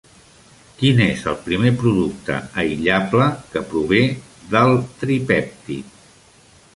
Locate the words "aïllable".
2.63-3.27